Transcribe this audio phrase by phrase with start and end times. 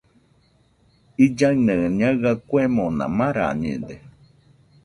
[1.23, 3.95] Illaɨnɨaɨ ñaɨa kuemona marañede.